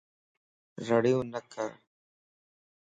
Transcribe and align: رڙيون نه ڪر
رڙيون 0.87 1.25
نه 1.33 1.39
ڪر 1.51 1.69